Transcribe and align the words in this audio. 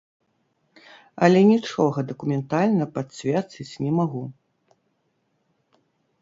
Але 1.27 1.39
нічога 1.51 1.97
дакументальна 2.11 2.83
пацвердзіць 2.97 3.79
не 3.85 3.91
магу. 3.99 4.25